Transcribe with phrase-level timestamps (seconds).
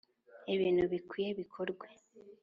[0.53, 1.87] Ibintu bikwiye bikorwe.